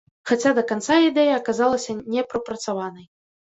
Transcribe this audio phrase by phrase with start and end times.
[0.29, 3.07] Хаця да канца ідэя аказалася не прапрацаванай.